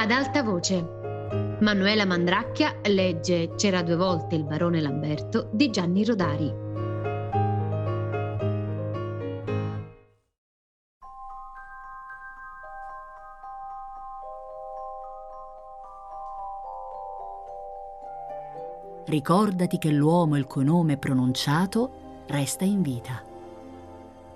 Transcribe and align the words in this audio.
Ad 0.00 0.10
alta 0.12 0.42
voce. 0.42 0.80
Manuela 1.60 2.06
Mandracchia 2.06 2.74
legge 2.84 3.54
C'era 3.54 3.82
due 3.82 3.96
volte 3.96 4.34
il 4.34 4.44
barone 4.44 4.80
Lamberto 4.80 5.50
di 5.52 5.68
Gianni 5.68 6.06
Rodari. 6.06 6.50
Ricordati 19.04 19.76
che 19.76 19.90
l'uomo 19.90 20.38
il 20.38 20.46
cui 20.46 20.64
nome 20.64 20.94
è 20.94 20.96
pronunciato 20.96 22.22
resta 22.28 22.64
in 22.64 22.80
vita. 22.80 23.22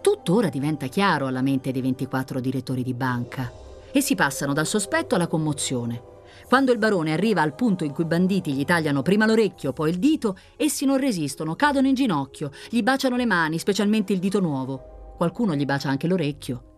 Tuttora 0.02 0.50
diventa 0.50 0.88
chiaro 0.88 1.26
alla 1.26 1.40
mente 1.40 1.72
dei 1.72 1.80
24 1.80 2.38
direttori 2.38 2.82
di 2.82 2.92
banca 2.92 3.62
e 3.94 4.00
si 4.00 4.16
passano 4.16 4.52
dal 4.52 4.66
sospetto 4.66 5.14
alla 5.14 5.28
commozione. 5.28 6.02
Quando 6.48 6.72
il 6.72 6.78
barone 6.78 7.12
arriva 7.12 7.42
al 7.42 7.54
punto 7.54 7.84
in 7.84 7.92
cui 7.92 8.02
i 8.02 8.08
banditi 8.08 8.52
gli 8.52 8.64
tagliano 8.64 9.02
prima 9.02 9.24
l'orecchio, 9.24 9.72
poi 9.72 9.90
il 9.90 10.00
dito, 10.00 10.36
essi 10.56 10.84
non 10.84 10.98
resistono, 10.98 11.54
cadono 11.54 11.86
in 11.86 11.94
ginocchio, 11.94 12.50
gli 12.68 12.82
baciano 12.82 13.16
le 13.16 13.24
mani, 13.24 13.58
specialmente 13.60 14.12
il 14.12 14.18
dito 14.18 14.40
nuovo. 14.40 15.14
Qualcuno 15.16 15.54
gli 15.54 15.64
bacia 15.64 15.88
anche 15.88 16.08
l'orecchio. 16.08 16.72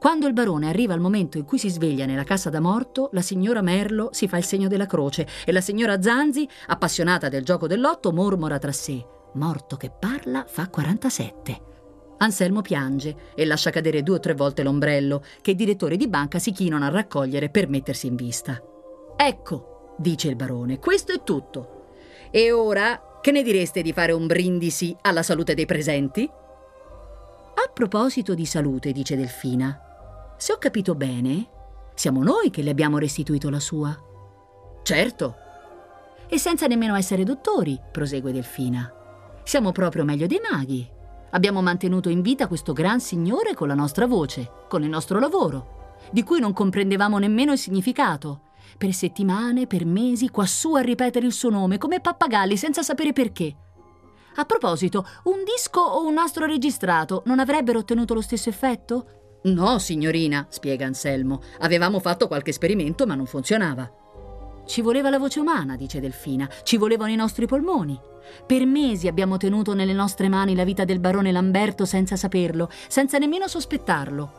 Quando 0.00 0.26
il 0.26 0.32
barone 0.32 0.68
arriva 0.68 0.94
al 0.94 1.00
momento 1.00 1.38
in 1.38 1.44
cui 1.44 1.58
si 1.58 1.68
sveglia 1.68 2.06
nella 2.06 2.24
cassa 2.24 2.50
da 2.50 2.60
morto, 2.60 3.08
la 3.12 3.22
signora 3.22 3.62
Merlo 3.62 4.08
si 4.12 4.26
fa 4.26 4.36
il 4.36 4.44
segno 4.44 4.68
della 4.68 4.86
croce 4.86 5.26
e 5.44 5.52
la 5.52 5.60
signora 5.60 6.02
Zanzi, 6.02 6.48
appassionata 6.66 7.28
del 7.28 7.44
gioco 7.44 7.66
dell'otto, 7.66 8.12
mormora 8.12 8.58
tra 8.58 8.72
sé: 8.72 9.04
Morto 9.34 9.76
che 9.76 9.90
parla 9.90 10.44
fa 10.46 10.68
47. 10.68 11.77
Anselmo 12.18 12.62
piange 12.62 13.32
e 13.34 13.44
lascia 13.44 13.70
cadere 13.70 14.02
due 14.02 14.16
o 14.16 14.20
tre 14.20 14.34
volte 14.34 14.62
l'ombrello 14.62 15.22
che 15.40 15.52
i 15.52 15.54
direttori 15.54 15.96
di 15.96 16.08
banca 16.08 16.38
si 16.38 16.52
chinano 16.52 16.84
a 16.84 16.90
raccogliere 16.90 17.48
per 17.48 17.68
mettersi 17.68 18.06
in 18.06 18.16
vista. 18.16 18.60
Ecco, 19.16 19.94
dice 19.98 20.28
il 20.28 20.36
barone, 20.36 20.78
questo 20.78 21.12
è 21.12 21.22
tutto. 21.22 21.90
E 22.30 22.52
ora 22.52 23.18
che 23.20 23.30
ne 23.30 23.42
direste 23.42 23.82
di 23.82 23.92
fare 23.92 24.12
un 24.12 24.26
brindisi 24.26 24.96
alla 25.02 25.22
salute 25.22 25.54
dei 25.54 25.66
presenti? 25.66 26.28
A 26.28 27.70
proposito 27.72 28.34
di 28.34 28.46
salute, 28.46 28.92
dice 28.92 29.16
Delfina, 29.16 30.34
se 30.36 30.52
ho 30.52 30.58
capito 30.58 30.94
bene, 30.94 31.48
siamo 31.94 32.22
noi 32.22 32.50
che 32.50 32.62
le 32.62 32.70
abbiamo 32.70 32.98
restituito 32.98 33.50
la 33.50 33.60
sua. 33.60 33.96
Certo. 34.82 35.36
E 36.28 36.38
senza 36.38 36.66
nemmeno 36.66 36.94
essere 36.94 37.24
dottori, 37.24 37.78
prosegue 37.90 38.32
Delfina. 38.32 38.92
Siamo 39.42 39.72
proprio 39.72 40.04
meglio 40.04 40.26
dei 40.26 40.40
maghi. 40.50 40.96
Abbiamo 41.30 41.60
mantenuto 41.60 42.08
in 42.08 42.22
vita 42.22 42.46
questo 42.46 42.72
gran 42.72 43.00
signore 43.00 43.54
con 43.54 43.68
la 43.68 43.74
nostra 43.74 44.06
voce, 44.06 44.50
con 44.68 44.82
il 44.82 44.88
nostro 44.88 45.18
lavoro, 45.18 45.96
di 46.10 46.22
cui 46.22 46.40
non 46.40 46.52
comprendevamo 46.52 47.18
nemmeno 47.18 47.52
il 47.52 47.58
significato. 47.58 48.42
Per 48.78 48.92
settimane, 48.92 49.66
per 49.66 49.84
mesi, 49.84 50.30
quassù 50.30 50.74
a 50.74 50.80
ripetere 50.80 51.26
il 51.26 51.32
suo 51.32 51.50
nome 51.50 51.78
come 51.78 52.00
pappagalli 52.00 52.56
senza 52.56 52.82
sapere 52.82 53.12
perché. 53.12 53.54
A 54.36 54.44
proposito, 54.44 55.04
un 55.24 55.42
disco 55.44 55.80
o 55.80 56.06
un 56.06 56.14
nastro 56.14 56.46
registrato 56.46 57.22
non 57.26 57.40
avrebbero 57.40 57.80
ottenuto 57.80 58.14
lo 58.14 58.20
stesso 58.20 58.48
effetto? 58.48 59.40
No, 59.42 59.78
signorina, 59.78 60.46
spiega 60.48 60.86
Anselmo. 60.86 61.42
Avevamo 61.60 62.00
fatto 62.00 62.26
qualche 62.26 62.50
esperimento, 62.50 63.06
ma 63.06 63.14
non 63.14 63.26
funzionava. 63.26 63.90
Ci 64.68 64.82
voleva 64.82 65.08
la 65.08 65.18
voce 65.18 65.40
umana, 65.40 65.76
dice 65.76 65.98
Delfina, 65.98 66.46
ci 66.62 66.76
volevano 66.76 67.10
i 67.10 67.16
nostri 67.16 67.46
polmoni. 67.46 67.98
Per 68.46 68.66
mesi 68.66 69.08
abbiamo 69.08 69.38
tenuto 69.38 69.72
nelle 69.72 69.94
nostre 69.94 70.28
mani 70.28 70.54
la 70.54 70.64
vita 70.64 70.84
del 70.84 71.00
barone 71.00 71.32
Lamberto 71.32 71.86
senza 71.86 72.16
saperlo, 72.16 72.68
senza 72.86 73.16
nemmeno 73.16 73.48
sospettarlo. 73.48 74.30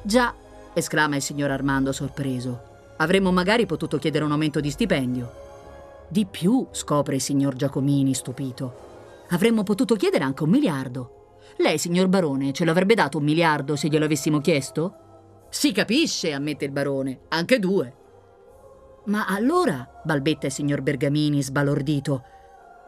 Già, 0.00 0.34
esclama 0.72 1.16
il 1.16 1.20
signor 1.20 1.50
Armando 1.50 1.92
sorpreso. 1.92 2.68
Avremmo 2.96 3.32
magari 3.32 3.66
potuto 3.66 3.98
chiedere 3.98 4.24
un 4.24 4.32
aumento 4.32 4.60
di 4.60 4.70
stipendio. 4.70 5.32
Di 6.08 6.24
più, 6.24 6.66
scopre 6.70 7.16
il 7.16 7.20
signor 7.20 7.54
Giacomini, 7.54 8.14
stupito. 8.14 8.88
Avremmo 9.28 9.62
potuto 9.62 9.94
chiedere 9.94 10.24
anche 10.24 10.42
un 10.42 10.50
miliardo. 10.50 11.38
Lei, 11.58 11.76
signor 11.76 12.08
barone, 12.08 12.54
ce 12.54 12.64
l'avrebbe 12.64 12.94
dato 12.94 13.18
un 13.18 13.24
miliardo 13.24 13.76
se 13.76 13.88
glielo 13.88 14.06
avessimo 14.06 14.40
chiesto? 14.40 14.94
Si 15.50 15.70
capisce, 15.72 16.32
ammette 16.32 16.64
il 16.64 16.70
barone, 16.70 17.20
anche 17.28 17.58
due. 17.58 17.98
Ma 19.04 19.26
allora, 19.26 19.88
balbetta 20.04 20.46
il 20.46 20.52
signor 20.52 20.82
Bergamini, 20.82 21.42
sbalordito, 21.42 22.22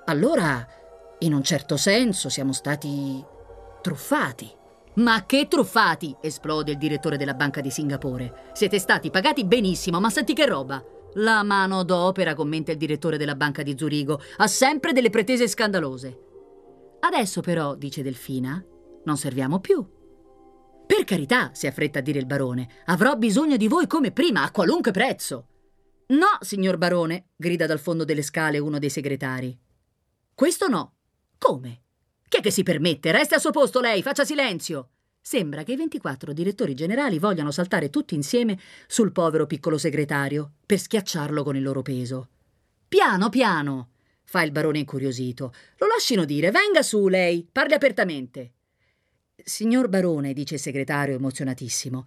allora, 0.05 0.67
in 1.21 1.33
un 1.33 1.43
certo 1.43 1.77
senso, 1.77 2.29
siamo 2.29 2.53
stati 2.53 3.25
truffati. 3.81 4.51
Ma 4.95 5.25
che 5.25 5.47
truffati! 5.49 6.15
esplode 6.21 6.73
il 6.73 6.79
direttore 6.79 7.17
della 7.17 7.35
Banca 7.35 7.61
di 7.61 7.71
Singapore. 7.71 8.51
Siete 8.53 8.79
stati 8.79 9.11
pagati 9.11 9.45
benissimo, 9.45 10.01
ma 10.01 10.11
senti 10.11 10.35
che 10.35 10.45
roba! 10.45 10.85
La 11.15 11.43
mano 11.43 11.85
d'opera, 11.85 12.35
commenta 12.35 12.73
il 12.73 12.79
direttore 12.79 13.17
della 13.17 13.35
Banca 13.35 13.63
di 13.63 13.77
Zurigo, 13.77 14.21
ha 14.39 14.47
sempre 14.47 14.93
delle 14.93 15.11
pretese 15.11 15.47
scandalose. 15.47 16.19
Adesso 17.01 17.41
però, 17.41 17.75
dice 17.75 18.03
Delfina, 18.03 18.63
non 19.05 19.17
serviamo 19.17 19.61
più. 19.61 19.87
Per 20.87 21.05
carità, 21.05 21.51
si 21.53 21.67
affretta 21.67 22.01
a 22.01 22.03
dire 22.03 22.19
il 22.19 22.27
barone, 22.27 22.69
avrò 22.87 23.15
bisogno 23.17 23.57
di 23.57 23.69
voi 23.69 23.87
come 23.87 24.11
prima, 24.11 24.43
a 24.43 24.51
qualunque 24.51 24.91
prezzo. 24.91 25.47
No, 26.13 26.37
signor 26.41 26.77
barone, 26.77 27.29
grida 27.37 27.65
dal 27.65 27.79
fondo 27.79 28.05
delle 28.05 28.21
scale 28.21 28.59
uno 28.59 28.79
dei 28.79 28.91
segretari. 28.91 29.59
Questo 30.35 30.69
no. 30.69 30.97
Come? 31.39 31.81
Chi 32.29 32.37
è 32.37 32.41
che 32.43 32.51
si 32.51 32.63
permette? 32.63 33.13
Resti 33.13 33.33
al 33.33 33.41
suo 33.41 33.51
posto 33.51 33.81
lei, 33.81 34.03
faccia 34.03 34.25
silenzio. 34.25 34.91
Sembra 35.23 35.63
che 35.63 35.73
i 35.73 35.77
24 35.77 36.35
direttori 36.35 36.75
generali 36.75 37.19
vogliano 37.19 37.51
saltare 37.51 37.89
tutti 37.89 38.15
insieme 38.15 38.59
sul 38.87 39.11
povero 39.11 39.47
piccolo 39.47 39.79
segretario 39.79 40.53
per 40.67 40.79
schiacciarlo 40.79 41.43
con 41.43 41.57
il 41.57 41.63
loro 41.63 41.81
peso. 41.81 42.29
Piano, 42.87 43.31
piano, 43.31 43.93
fa 44.25 44.43
il 44.43 44.53
barone 44.53 44.81
incuriosito. 44.81 45.55
Lo 45.79 45.87
lascino 45.87 46.27
dire, 46.27 46.51
venga 46.51 46.83
su 46.83 47.09
lei, 47.09 47.49
parli 47.51 47.73
apertamente. 47.73 48.53
Signor 49.35 49.89
barone, 49.89 50.35
dice 50.35 50.55
il 50.55 50.61
segretario 50.61 51.15
emozionatissimo, 51.15 52.07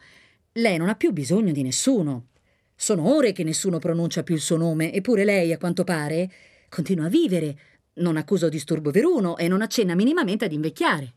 lei 0.54 0.78
non 0.78 0.90
ha 0.90 0.96
più 0.96 1.12
bisogno 1.12 1.52
di 1.52 1.64
nessuno. 1.64 2.28
Sono 2.75 3.16
ore 3.16 3.31
che 3.31 3.44
nessuno 3.44 3.80
pronuncia 3.80 4.24
più 4.24 4.36
il 4.36 4.41
suo 4.41 4.58
nome, 4.58 4.94
eppure 4.94 5.24
lei, 5.24 5.53
a 5.53 5.58
quanto 5.58 5.84
pare, 5.84 6.31
continua 6.69 7.06
a 7.06 7.09
vivere, 7.09 7.58
non 7.96 8.18
accusa 8.18 8.50
disturbo 8.50 8.91
veruno 8.91 9.38
e 9.38 9.47
non 9.47 9.62
accenna 9.62 9.96
minimamente 9.96 10.46
ad 10.46 10.52
invecchiare. 10.52 11.13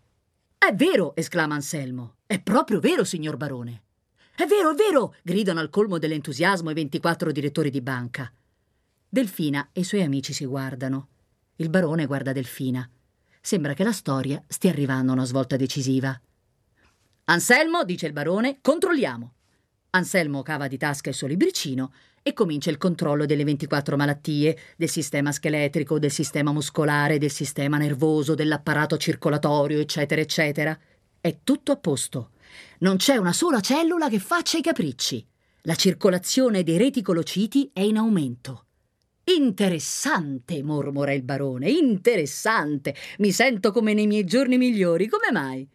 È 0.57 0.73
vero, 0.73 1.17
esclama 1.17 1.55
Anselmo. 1.55 2.17
È 2.27 2.41
proprio 2.41 2.79
vero, 2.79 3.05
signor 3.05 3.37
barone. 3.37 3.83
È 4.37 4.47
vero, 4.47 4.71
è 4.71 4.75
vero, 4.75 5.15
gridano 5.23 5.59
al 5.61 5.71
colmo 5.71 5.99
dell'entusiasmo 5.99 6.71
i 6.71 6.75
24 6.75 7.33
direttori 7.33 7.71
di 7.71 7.81
banca. 7.81 8.33
Delfina 9.09 9.71
e 9.73 9.81
i 9.81 9.85
suoi 9.85 10.03
amici 10.03 10.33
si 10.33 10.45
guardano. 10.45 11.09
Il 11.57 11.71
barone 11.71 12.07
guarda 12.07 12.33
Delfina. 12.33 12.89
Sembra 13.41 13.75
che 13.75 13.83
la 13.83 13.93
storia 13.93 14.43
stia 14.47 14.71
arrivando 14.71 15.11
a 15.11 15.15
una 15.15 15.25
svolta 15.25 15.57
decisiva. 15.57 16.21
Anselmo, 17.25 17.85
dice 17.85 18.07
il 18.07 18.13
barone, 18.13 18.59
controlliamo. 18.61 19.33
Anselmo 19.91 20.43
cava 20.43 20.69
di 20.69 20.77
tasca 20.77 21.09
il 21.09 21.15
suo 21.15 21.27
libricino 21.27 21.93
e 22.23 22.35
comincia 22.35 22.69
il 22.69 22.77
controllo 22.77 23.25
delle 23.25 23.45
24 23.45 23.97
malattie, 23.97 24.59
del 24.77 24.91
sistema 24.91 25.33
scheletrico, 25.33 25.99
del 25.99 26.11
sistema 26.11 26.53
muscolare, 26.53 27.17
del 27.17 27.31
sistema 27.31 27.79
nervoso, 27.79 28.35
dell'apparato 28.35 28.99
circolatorio, 28.99 29.81
eccetera, 29.81 30.21
eccetera. 30.21 30.79
È 31.21 31.39
tutto 31.43 31.73
a 31.73 31.77
posto. 31.77 32.33
Non 32.81 32.97
c'è 32.97 33.17
una 33.17 33.33
sola 33.33 33.61
cellula 33.61 34.11
che 34.11 34.19
faccia 34.19 34.59
i 34.59 34.63
capricci. 34.63 35.27
La 35.63 35.75
circolazione 35.75 36.63
dei 36.63 36.77
reticolociti 36.77 37.71
è 37.73 37.81
in 37.81 37.97
aumento. 37.97 38.65
Interessante, 39.25 40.63
mormora 40.63 41.13
il 41.13 41.23
barone, 41.23 41.71
interessante. 41.71 42.95
Mi 43.19 43.31
sento 43.31 43.73
come 43.73 43.95
nei 43.95 44.07
miei 44.07 44.25
giorni 44.25 44.59
migliori. 44.59 45.09
Come 45.09 45.31
mai? 45.33 45.69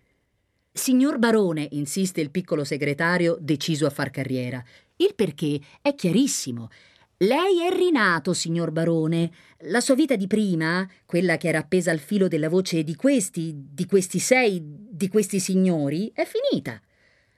Signor 0.76 1.20
barone, 1.20 1.68
insiste 1.74 2.20
il 2.20 2.32
piccolo 2.32 2.64
segretario, 2.64 3.38
deciso 3.40 3.86
a 3.86 3.92
far 3.92 4.10
carriera, 4.10 4.62
il 4.96 5.14
perché 5.14 5.60
è 5.80 5.94
chiarissimo. 5.94 6.70
Lei 7.18 7.62
è 7.62 7.72
rinato, 7.72 8.34
signor 8.34 8.72
barone. 8.72 9.32
La 9.70 9.82
sua 9.82 9.94
vita 9.94 10.16
di 10.16 10.26
prima, 10.26 10.90
quella 11.06 11.38
che 11.38 11.48
era 11.48 11.60
appesa 11.60 11.92
al 11.92 12.00
filo 12.00 12.28
della 12.28 12.50
voce 12.50 12.84
di 12.84 12.96
questi, 12.96 13.54
di 13.56 13.86
questi 13.86 14.18
sei, 14.18 14.60
di 14.64 15.08
questi 15.10 15.40
signori, 15.40 16.12
è 16.12 16.26
finita. 16.26 16.82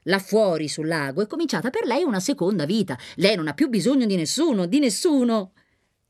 Là 0.03 0.19
fuori 0.19 0.69
sul 0.69 0.87
lago 0.87 1.21
è 1.21 1.27
cominciata 1.27 1.69
per 1.69 1.85
lei 1.85 2.03
una 2.03 2.21
seconda 2.21 2.65
vita. 2.65 2.97
Lei 3.15 3.35
non 3.35 3.49
ha 3.49 3.53
più 3.53 3.67
bisogno 3.67 4.05
di 4.05 4.15
nessuno, 4.15 4.65
di 4.65 4.79
nessuno. 4.79 5.51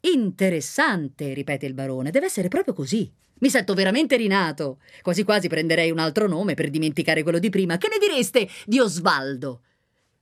Interessante, 0.02 1.34
ripete 1.34 1.66
il 1.66 1.74
barone, 1.74 2.12
deve 2.12 2.28
essere 2.28 2.50
proprio 2.50 2.76
così. 2.76 3.12
Mi 3.40 3.50
sento 3.50 3.74
veramente 3.74 4.16
rinato. 4.16 4.80
Quasi 5.02 5.24
quasi 5.24 5.50
prenderei 5.50 5.92
un 5.92 6.00
altro 6.00 6.28
nome 6.28 6.54
per 6.54 6.70
dimenticare 6.70 7.24
quello 7.24 7.40
di 7.40 7.50
prima. 7.50 7.78
Che 7.78 7.90
ne 7.90 7.98
direste 7.98 8.48
di 8.66 8.80
Osvaldo? 8.80 9.62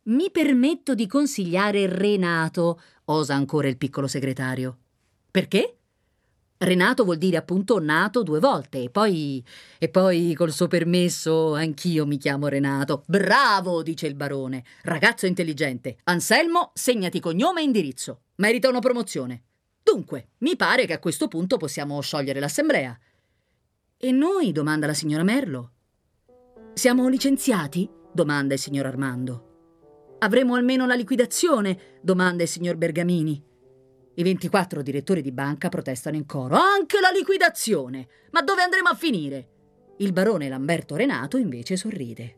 Mi 0.04 0.32
permetto 0.32 0.96
di 0.96 1.08
consigliare 1.08 1.86
Renato, 1.88 2.82
osa 3.06 3.36
ancora 3.36 3.68
il 3.68 3.78
piccolo 3.78 4.08
segretario. 4.08 4.78
Perché? 5.30 5.78
Renato 6.58 7.04
vuol 7.04 7.18
dire 7.18 7.38
appunto 7.38 7.80
nato 7.80 8.24
due 8.24 8.40
volte 8.40 8.84
e 8.84 8.90
poi. 8.90 9.44
e 9.78 9.90
poi 9.90 10.34
col 10.34 10.52
suo 10.52 10.68
permesso 10.68 11.54
anch'io 11.54 12.06
mi 12.06 12.18
chiamo 12.18 12.48
Renato. 12.48 13.04
Bravo, 13.06 13.84
dice 13.84 14.08
il 14.08 14.16
barone. 14.16 14.64
Ragazzo 14.84 15.26
intelligente. 15.26 15.98
Anselmo, 16.06 16.72
segnati 16.74 17.20
cognome 17.20 17.62
e 17.62 17.66
indirizzo. 17.66 18.22
Merita 18.36 18.70
una 18.70 18.80
promozione. 18.80 19.44
Dunque, 19.84 20.30
mi 20.40 20.56
pare 20.56 20.86
che 20.86 20.94
a 20.94 21.00
questo 21.00 21.28
punto 21.28 21.58
possiamo 21.58 22.00
sciogliere 22.02 22.40
l'assemblea. 22.40 22.98
E 23.98 24.12
noi? 24.12 24.52
domanda 24.52 24.88
la 24.88 24.94
signora 24.94 25.24
Merlo. 25.24 25.72
Siamo 26.74 27.08
licenziati? 27.08 27.90
domanda 28.12 28.54
il 28.54 28.60
signor 28.60 28.86
Armando. 28.86 30.16
Avremo 30.20 30.56
almeno 30.56 30.86
la 30.86 30.96
liquidazione? 30.96 32.00
domanda 32.02 32.44
il 32.44 32.50
signor 32.50 32.78
Bergamini. 32.78 33.44
I 34.16 34.24
24 34.24 34.82
direttori 34.82 35.22
di 35.22 35.32
banca 35.32 35.70
protestano 35.70 36.16
in 36.16 36.26
coro. 36.26 36.56
Anche 36.56 37.00
la 37.00 37.10
liquidazione! 37.10 38.08
Ma 38.32 38.42
dove 38.42 38.62
andremo 38.62 38.90
a 38.90 38.96
finire? 38.96 39.50
Il 39.98 40.14
barone 40.14 40.50
Lamberto 40.50 40.96
Renato 40.96 41.38
invece 41.38 41.76
sorride. 41.76 42.38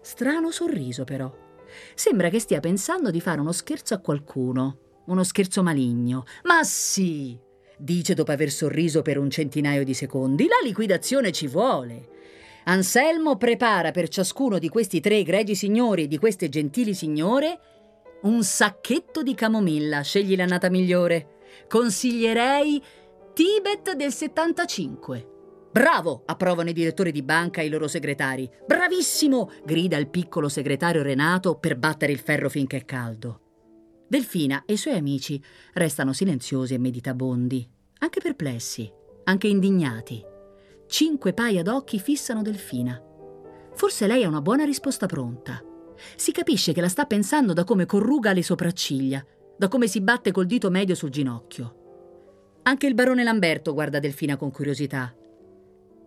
Strano 0.00 0.50
sorriso, 0.50 1.04
però. 1.04 1.32
Sembra 1.94 2.28
che 2.28 2.38
stia 2.38 2.60
pensando 2.60 3.10
di 3.10 3.20
fare 3.20 3.40
uno 3.40 3.52
scherzo 3.52 3.94
a 3.94 3.98
qualcuno. 3.98 4.78
Uno 5.06 5.24
scherzo 5.24 5.62
maligno. 5.62 6.24
Ma 6.44 6.62
sì! 6.62 7.38
Dice 7.78 8.14
dopo 8.14 8.30
aver 8.30 8.50
sorriso 8.50 9.02
per 9.02 9.18
un 9.18 9.28
centinaio 9.30 9.84
di 9.84 9.94
secondi. 9.94 10.46
La 10.46 10.60
liquidazione 10.62 11.32
ci 11.32 11.46
vuole. 11.46 12.08
Anselmo 12.64 13.36
prepara 13.36 13.90
per 13.90 14.08
ciascuno 14.08 14.58
di 14.58 14.68
questi 14.68 15.00
tre 15.00 15.18
egregi 15.18 15.56
signori 15.56 16.04
e 16.04 16.08
di 16.08 16.18
queste 16.18 16.48
gentili 16.48 16.94
signore 16.94 17.58
un 18.22 18.44
sacchetto 18.44 19.22
di 19.22 19.34
camomilla, 19.34 20.02
scegli 20.02 20.36
l'annata 20.36 20.70
migliore. 20.70 21.40
Consiglierei 21.68 22.80
Tibet 23.32 23.94
del 23.94 24.12
75. 24.12 25.28
Bravo! 25.72 26.22
approvano 26.26 26.68
i 26.68 26.74
direttori 26.74 27.10
di 27.10 27.22
banca 27.22 27.62
e 27.62 27.66
i 27.66 27.68
loro 27.68 27.88
segretari. 27.88 28.48
Bravissimo! 28.66 29.50
grida 29.64 29.96
il 29.96 30.08
piccolo 30.08 30.48
segretario 30.48 31.02
Renato 31.02 31.56
per 31.56 31.76
battere 31.76 32.12
il 32.12 32.20
ferro 32.20 32.48
finché 32.48 32.76
è 32.78 32.84
caldo. 32.84 33.41
Delfina 34.12 34.64
e 34.66 34.74
i 34.74 34.76
suoi 34.76 34.96
amici 34.96 35.42
restano 35.72 36.12
silenziosi 36.12 36.74
e 36.74 36.78
meditabondi, 36.78 37.66
anche 38.00 38.20
perplessi, 38.20 38.92
anche 39.24 39.48
indignati. 39.48 40.22
Cinque 40.86 41.32
paia 41.32 41.62
d'occhi 41.62 41.98
fissano 41.98 42.42
Delfina. 42.42 43.02
Forse 43.72 44.06
lei 44.06 44.22
ha 44.22 44.28
una 44.28 44.42
buona 44.42 44.64
risposta 44.64 45.06
pronta. 45.06 45.64
Si 46.14 46.30
capisce 46.30 46.74
che 46.74 46.82
la 46.82 46.90
sta 46.90 47.06
pensando 47.06 47.54
da 47.54 47.64
come 47.64 47.86
corruga 47.86 48.34
le 48.34 48.42
sopracciglia, 48.42 49.24
da 49.56 49.68
come 49.68 49.86
si 49.86 50.02
batte 50.02 50.30
col 50.30 50.44
dito 50.44 50.68
medio 50.68 50.94
sul 50.94 51.08
ginocchio. 51.08 51.76
Anche 52.64 52.86
il 52.86 52.92
barone 52.92 53.22
Lamberto 53.22 53.72
guarda 53.72 53.98
Delfina 53.98 54.36
con 54.36 54.50
curiosità. 54.50 55.16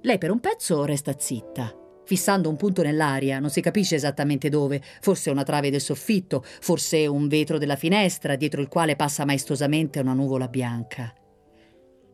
Lei 0.03 0.19
per 0.19 0.29
un 0.29 0.39
pezzo 0.39 0.85
resta 0.85 1.15
zitta, 1.17 1.75
fissando 2.05 2.49
un 2.49 2.55
punto 2.55 2.81
nell'aria, 2.81 3.39
non 3.39 3.49
si 3.49 3.61
capisce 3.61 3.95
esattamente 3.95 4.49
dove, 4.49 4.81
forse 5.01 5.29
una 5.29 5.43
trave 5.43 5.69
del 5.69 5.81
soffitto, 5.81 6.43
forse 6.43 7.05
un 7.07 7.27
vetro 7.27 7.57
della 7.57 7.75
finestra 7.75 8.35
dietro 8.35 8.61
il 8.61 8.67
quale 8.67 8.95
passa 8.95 9.25
maestosamente 9.25 9.99
una 9.99 10.13
nuvola 10.13 10.47
bianca. 10.47 11.13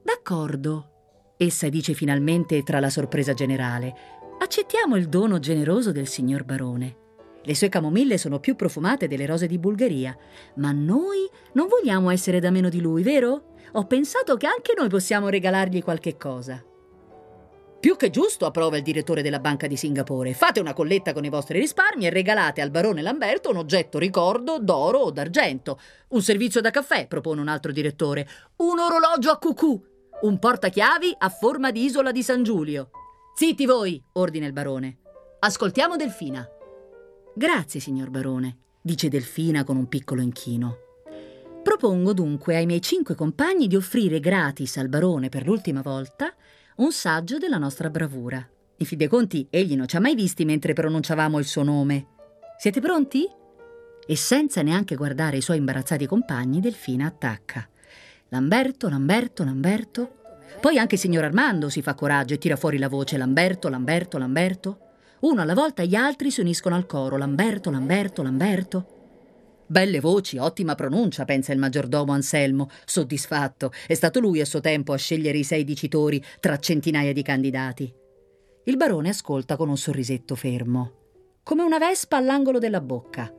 D'accordo, 0.03 1.35
essa 1.37 1.69
dice 1.69 1.93
finalmente 1.93 2.63
tra 2.63 2.79
la 2.79 2.89
sorpresa 2.89 3.33
generale. 3.33 3.93
Accettiamo 4.39 4.95
il 4.95 5.07
dono 5.07 5.39
generoso 5.39 5.91
del 5.91 6.07
signor 6.07 6.43
barone. 6.43 6.97
Le 7.43 7.55
sue 7.55 7.69
camomille 7.69 8.17
sono 8.17 8.39
più 8.39 8.55
profumate 8.55 9.07
delle 9.07 9.25
rose 9.25 9.47
di 9.47 9.57
Bulgaria, 9.57 10.15
ma 10.55 10.71
noi 10.71 11.27
non 11.53 11.67
vogliamo 11.67 12.11
essere 12.11 12.39
da 12.39 12.51
meno 12.51 12.69
di 12.69 12.79
lui, 12.79 13.01
vero? 13.01 13.55
Ho 13.73 13.85
pensato 13.85 14.37
che 14.37 14.47
anche 14.47 14.73
noi 14.77 14.89
possiamo 14.89 15.29
regalargli 15.29 15.81
qualche 15.81 16.17
cosa. 16.17 16.63
Più 17.81 17.95
che 17.95 18.11
giusto, 18.11 18.45
approva 18.45 18.77
il 18.77 18.83
direttore 18.83 19.23
della 19.23 19.39
Banca 19.39 19.65
di 19.65 19.75
Singapore. 19.75 20.35
Fate 20.35 20.59
una 20.59 20.73
colletta 20.73 21.13
con 21.13 21.25
i 21.25 21.29
vostri 21.29 21.57
risparmi 21.57 22.05
e 22.05 22.11
regalate 22.11 22.61
al 22.61 22.69
barone 22.69 23.01
Lamberto 23.01 23.49
un 23.49 23.57
oggetto 23.57 23.97
ricordo 23.97 24.59
d'oro 24.59 24.99
o 24.99 25.09
d'argento. 25.09 25.79
Un 26.09 26.21
servizio 26.21 26.61
da 26.61 26.69
caffè, 26.69 27.07
propone 27.07 27.41
un 27.41 27.47
altro 27.47 27.71
direttore. 27.71 28.27
Un 28.57 28.77
orologio 28.77 29.31
a 29.31 29.39
cucù. 29.39 29.83
Un 30.21 30.37
portachiavi 30.37 31.15
a 31.17 31.29
forma 31.29 31.71
di 31.71 31.83
isola 31.83 32.11
di 32.11 32.21
San 32.21 32.43
Giulio. 32.43 32.91
Zitti 33.33 33.65
voi, 33.65 33.99
ordina 34.13 34.45
il 34.45 34.53
barone. 34.53 34.99
Ascoltiamo 35.39 35.95
Delfina. 35.95 36.47
Grazie, 37.33 37.79
signor 37.79 38.11
barone, 38.11 38.57
dice 38.79 39.09
Delfina 39.09 39.63
con 39.63 39.75
un 39.75 39.87
piccolo 39.87 40.21
inchino. 40.21 40.77
Propongo 41.63 42.13
dunque 42.13 42.57
ai 42.57 42.67
miei 42.67 42.81
cinque 42.83 43.15
compagni 43.15 43.65
di 43.65 43.75
offrire 43.75 44.19
gratis 44.19 44.77
al 44.77 44.87
barone 44.87 45.29
per 45.29 45.47
l'ultima 45.47 45.81
volta 45.81 46.31
un 46.77 46.91
saggio 46.91 47.37
della 47.37 47.57
nostra 47.57 47.89
bravura. 47.89 48.47
In 48.77 48.85
fin 48.85 48.97
dei 48.97 49.07
conti, 49.07 49.47
egli 49.49 49.75
non 49.75 49.87
ci 49.87 49.97
ha 49.97 49.99
mai 49.99 50.15
visti 50.15 50.45
mentre 50.45 50.73
pronunciavamo 50.73 51.37
il 51.37 51.45
suo 51.45 51.63
nome. 51.63 52.07
Siete 52.57 52.79
pronti? 52.79 53.27
E 54.07 54.15
senza 54.15 54.61
neanche 54.61 54.95
guardare 54.95 55.37
i 55.37 55.41
suoi 55.41 55.57
imbarazzati 55.57 56.05
compagni, 56.07 56.59
Delfina 56.59 57.05
attacca. 57.05 57.67
Lamberto, 58.29 58.89
Lamberto, 58.89 59.43
Lamberto. 59.43 60.15
Poi 60.59 60.77
anche 60.77 60.95
il 60.95 61.01
signor 61.01 61.25
Armando 61.25 61.69
si 61.69 61.81
fa 61.81 61.93
coraggio 61.93 62.33
e 62.33 62.37
tira 62.37 62.55
fuori 62.55 62.77
la 62.77 62.89
voce 62.89 63.17
Lamberto, 63.17 63.69
Lamberto, 63.69 64.17
Lamberto. 64.17 64.79
Uno 65.19 65.41
alla 65.41 65.53
volta 65.53 65.83
gli 65.83 65.95
altri 65.95 66.31
si 66.31 66.41
uniscono 66.41 66.75
al 66.75 66.85
coro 66.85 67.17
Lamberto, 67.17 67.69
Lamberto, 67.69 68.23
Lamberto. 68.23 69.00
Belle 69.71 70.01
voci, 70.01 70.37
ottima 70.37 70.75
pronuncia, 70.75 71.23
pensa 71.23 71.53
il 71.53 71.57
maggiordomo 71.57 72.11
Anselmo, 72.11 72.69
soddisfatto. 72.83 73.71
È 73.87 73.93
stato 73.93 74.19
lui 74.19 74.41
a 74.41 74.45
suo 74.45 74.59
tempo 74.59 74.91
a 74.91 74.97
scegliere 74.97 75.37
i 75.37 75.45
sei 75.45 75.63
dicitori 75.63 76.21
tra 76.41 76.59
centinaia 76.59 77.13
di 77.13 77.21
candidati. 77.21 77.89
Il 78.65 78.75
barone 78.75 79.07
ascolta 79.07 79.55
con 79.55 79.69
un 79.69 79.77
sorrisetto 79.77 80.35
fermo, 80.35 81.39
come 81.41 81.63
una 81.63 81.77
vespa 81.77 82.17
all'angolo 82.17 82.59
della 82.59 82.81
bocca. 82.81 83.33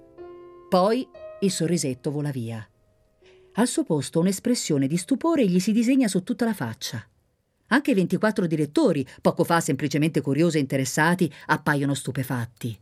Poi 0.71 1.07
il 1.41 1.51
sorrisetto 1.51 2.11
vola 2.11 2.31
via. 2.31 2.67
Al 3.57 3.69
suo 3.69 3.85
posto 3.85 4.19
un'espressione 4.19 4.87
di 4.87 4.97
stupore 4.97 5.47
gli 5.47 5.61
si 5.61 5.73
disegna 5.73 6.09
su 6.09 6.23
tutta 6.23 6.47
la 6.47 6.55
faccia. 6.55 7.07
Anche 7.67 7.91
i 7.91 7.95
24 7.95 8.47
direttori, 8.47 9.07
poco 9.21 9.45
fa 9.45 9.61
semplicemente 9.61 10.23
curiosi 10.23 10.57
e 10.57 10.61
interessati, 10.61 11.31
appaiono 11.49 11.93
stupefatti. 11.93 12.82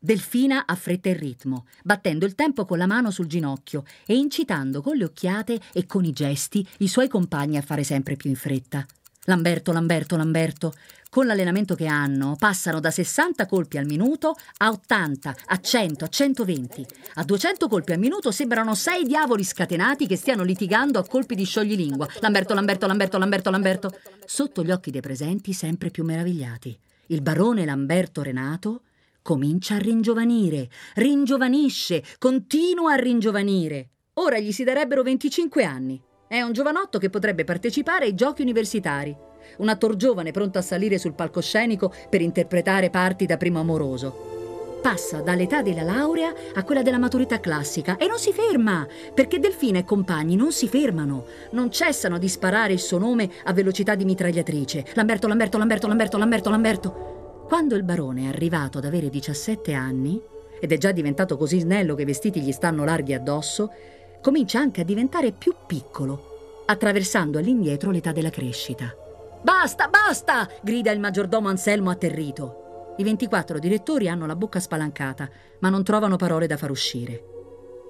Delfina 0.00 0.64
affretta 0.64 1.08
il 1.08 1.16
ritmo, 1.16 1.66
battendo 1.82 2.24
il 2.24 2.36
tempo 2.36 2.64
con 2.64 2.78
la 2.78 2.86
mano 2.86 3.10
sul 3.10 3.26
ginocchio 3.26 3.82
e 4.06 4.14
incitando 4.14 4.80
con 4.80 4.96
le 4.96 5.02
occhiate 5.02 5.58
e 5.72 5.86
con 5.86 6.04
i 6.04 6.12
gesti 6.12 6.64
i 6.78 6.86
suoi 6.86 7.08
compagni 7.08 7.56
a 7.56 7.62
fare 7.62 7.82
sempre 7.82 8.14
più 8.14 8.30
in 8.30 8.36
fretta. 8.36 8.86
Lamberto, 9.24 9.72
Lamberto, 9.72 10.16
Lamberto, 10.16 10.72
con 11.10 11.26
l'allenamento 11.26 11.74
che 11.74 11.86
hanno, 11.86 12.36
passano 12.38 12.78
da 12.78 12.92
60 12.92 13.44
colpi 13.46 13.76
al 13.76 13.86
minuto 13.86 14.36
a 14.58 14.70
80, 14.70 15.36
a 15.46 15.60
100, 15.60 16.04
a 16.04 16.08
120. 16.08 16.86
A 17.14 17.24
200 17.24 17.66
colpi 17.66 17.90
al 17.90 17.98
minuto 17.98 18.30
sembrano 18.30 18.76
sei 18.76 19.04
diavoli 19.04 19.42
scatenati 19.42 20.06
che 20.06 20.16
stiano 20.16 20.44
litigando 20.44 21.00
a 21.00 21.06
colpi 21.06 21.34
di 21.34 21.44
scioglilingua. 21.44 22.08
Lamberto, 22.20 22.54
Lamberto, 22.54 22.86
Lamberto, 22.86 23.18
Lamberto, 23.18 23.50
Lamberto. 23.50 23.98
Sotto 24.24 24.62
gli 24.62 24.70
occhi 24.70 24.92
dei 24.92 25.00
presenti, 25.00 25.52
sempre 25.52 25.90
più 25.90 26.04
meravigliati. 26.04 26.78
Il 27.06 27.20
barone 27.20 27.64
Lamberto 27.64 28.22
Renato 28.22 28.82
comincia 29.28 29.74
a 29.74 29.78
ringiovanire, 29.78 30.70
ringiovanisce, 30.94 32.02
continua 32.18 32.94
a 32.94 32.96
ringiovanire. 32.96 33.90
Ora 34.14 34.38
gli 34.38 34.52
si 34.52 34.64
darebbero 34.64 35.02
25 35.02 35.64
anni. 35.64 36.02
È 36.26 36.40
un 36.40 36.54
giovanotto 36.54 36.98
che 36.98 37.10
potrebbe 37.10 37.44
partecipare 37.44 38.06
ai 38.06 38.14
giochi 38.14 38.40
universitari. 38.40 39.14
Un 39.58 39.68
attor 39.68 39.96
giovane 39.96 40.30
pronto 40.30 40.56
a 40.56 40.62
salire 40.62 40.96
sul 40.96 41.12
palcoscenico 41.12 41.92
per 42.08 42.22
interpretare 42.22 42.88
parti 42.88 43.26
da 43.26 43.36
primo 43.36 43.60
amoroso. 43.60 44.78
Passa 44.80 45.20
dall'età 45.20 45.60
della 45.60 45.82
laurea 45.82 46.32
a 46.54 46.64
quella 46.64 46.80
della 46.80 46.96
maturità 46.96 47.38
classica 47.38 47.98
e 47.98 48.06
non 48.06 48.18
si 48.18 48.32
ferma, 48.32 48.86
perché 49.12 49.38
Delfina 49.38 49.78
e 49.78 49.84
compagni 49.84 50.36
non 50.36 50.52
si 50.52 50.68
fermano, 50.68 51.26
non 51.50 51.70
cessano 51.70 52.16
di 52.16 52.30
sparare 52.30 52.72
il 52.72 52.80
suo 52.80 52.96
nome 52.96 53.28
a 53.44 53.52
velocità 53.52 53.94
di 53.94 54.06
mitragliatrice. 54.06 54.86
Lamberto, 54.94 55.28
Lamberto, 55.28 55.58
Lamberto, 55.58 55.86
Lamberto, 55.86 56.16
Lamberto, 56.16 56.48
Lamberto. 56.48 57.17
Quando 57.48 57.76
il 57.76 57.82
barone 57.82 58.24
è 58.24 58.26
arrivato 58.26 58.76
ad 58.76 58.84
avere 58.84 59.08
17 59.08 59.72
anni, 59.72 60.20
ed 60.60 60.70
è 60.70 60.76
già 60.76 60.92
diventato 60.92 61.38
così 61.38 61.60
snello 61.60 61.94
che 61.94 62.02
i 62.02 62.04
vestiti 62.04 62.42
gli 62.42 62.52
stanno 62.52 62.84
larghi 62.84 63.14
addosso, 63.14 63.72
comincia 64.20 64.58
anche 64.58 64.82
a 64.82 64.84
diventare 64.84 65.32
più 65.32 65.54
piccolo, 65.66 66.64
attraversando 66.66 67.38
all'indietro 67.38 67.90
l'età 67.90 68.12
della 68.12 68.28
crescita. 68.28 68.94
Basta, 69.40 69.88
basta! 69.88 70.46
grida 70.62 70.90
il 70.90 71.00
maggiordomo 71.00 71.48
Anselmo 71.48 71.88
atterrito. 71.88 72.94
I 72.98 73.02
24 73.02 73.58
direttori 73.58 74.10
hanno 74.10 74.26
la 74.26 74.36
bocca 74.36 74.60
spalancata, 74.60 75.30
ma 75.60 75.70
non 75.70 75.82
trovano 75.82 76.16
parole 76.16 76.46
da 76.46 76.58
far 76.58 76.70
uscire. 76.70 77.24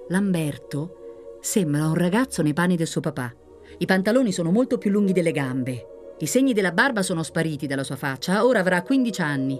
Lamberto 0.07 1.37
sembra 1.41 1.85
un 1.85 1.95
ragazzo 1.95 2.41
nei 2.41 2.53
panni 2.53 2.77
del 2.77 2.87
suo 2.87 3.01
papà. 3.01 3.35
I 3.77 3.85
pantaloni 3.85 4.31
sono 4.31 4.51
molto 4.51 4.77
più 4.77 4.89
lunghi 4.89 5.11
delle 5.11 5.33
gambe. 5.33 5.98
I 6.21 6.25
segni 6.25 6.53
della 6.53 6.73
barba 6.73 7.01
sono 7.01 7.23
spariti 7.23 7.65
dalla 7.65 7.83
sua 7.83 7.95
faccia. 7.95 8.45
Ora 8.45 8.59
avrà 8.59 8.81
15 8.81 9.21
anni. 9.21 9.59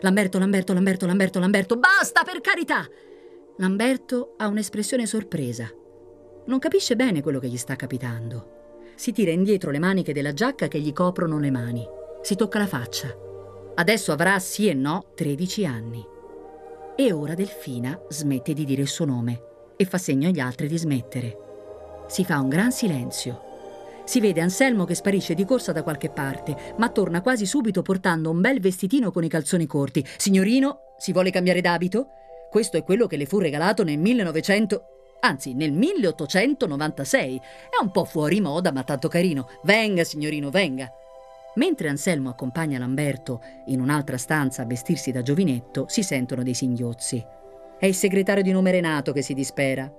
Lamberto, 0.00 0.38
Lamberto, 0.38 0.72
Lamberto, 0.72 1.06
Lamberto, 1.06 1.38
Lamberto, 1.38 1.76
basta 1.76 2.22
per 2.24 2.40
carità! 2.40 2.88
Lamberto 3.58 4.34
ha 4.38 4.48
un'espressione 4.48 5.04
sorpresa. 5.04 5.70
Non 6.46 6.58
capisce 6.58 6.96
bene 6.96 7.22
quello 7.22 7.38
che 7.38 7.48
gli 7.48 7.58
sta 7.58 7.76
capitando. 7.76 8.92
Si 8.94 9.12
tira 9.12 9.30
indietro 9.30 9.70
le 9.70 9.78
maniche 9.78 10.14
della 10.14 10.32
giacca 10.32 10.66
che 10.66 10.80
gli 10.80 10.92
coprono 10.92 11.38
le 11.38 11.50
mani. 11.50 11.86
Si 12.22 12.36
tocca 12.36 12.58
la 12.58 12.66
faccia. 12.66 13.14
Adesso 13.74 14.12
avrà 14.12 14.38
sì 14.38 14.68
e 14.68 14.74
no 14.74 15.12
13 15.14 15.66
anni. 15.66 16.04
E 16.96 17.12
ora 17.12 17.34
Delfina 17.34 18.00
smette 18.08 18.54
di 18.54 18.64
dire 18.64 18.82
il 18.82 18.88
suo 18.88 19.04
nome 19.04 19.42
e 19.76 19.84
fa 19.84 19.98
segno 19.98 20.28
agli 20.28 20.40
altri 20.40 20.68
di 20.68 20.78
smettere. 20.78 21.38
Si 22.06 22.24
fa 22.24 22.40
un 22.40 22.48
gran 22.48 22.72
silenzio. 22.72 23.51
Si 24.04 24.20
vede 24.20 24.40
Anselmo 24.40 24.84
che 24.84 24.94
sparisce 24.94 25.34
di 25.34 25.44
corsa 25.44 25.72
da 25.72 25.82
qualche 25.82 26.10
parte, 26.10 26.74
ma 26.76 26.88
torna 26.88 27.22
quasi 27.22 27.46
subito 27.46 27.82
portando 27.82 28.30
un 28.30 28.40
bel 28.40 28.60
vestitino 28.60 29.10
con 29.10 29.24
i 29.24 29.28
calzoni 29.28 29.66
corti. 29.66 30.04
Signorino, 30.16 30.94
si 30.98 31.12
vuole 31.12 31.30
cambiare 31.30 31.60
d'abito? 31.60 32.08
Questo 32.50 32.76
è 32.76 32.84
quello 32.84 33.06
che 33.06 33.16
le 33.16 33.26
fu 33.26 33.38
regalato 33.38 33.84
nel 33.84 33.98
1900, 33.98 34.82
anzi 35.20 35.54
nel 35.54 35.72
1896. 35.72 37.36
È 37.36 37.82
un 37.82 37.90
po' 37.90 38.04
fuori 38.04 38.40
moda, 38.40 38.72
ma 38.72 38.82
tanto 38.82 39.08
carino. 39.08 39.48
Venga, 39.62 40.04
signorino, 40.04 40.50
venga. 40.50 40.90
Mentre 41.54 41.88
Anselmo 41.88 42.30
accompagna 42.30 42.78
Lamberto 42.78 43.40
in 43.66 43.80
un'altra 43.80 44.16
stanza 44.16 44.62
a 44.62 44.66
vestirsi 44.66 45.12
da 45.12 45.22
giovinetto, 45.22 45.86
si 45.88 46.02
sentono 46.02 46.42
dei 46.42 46.54
singhiozzi. 46.54 47.24
È 47.78 47.86
il 47.86 47.94
segretario 47.94 48.42
di 48.42 48.52
nome 48.52 48.70
Renato 48.70 49.12
che 49.12 49.22
si 49.22 49.34
dispera. 49.34 49.90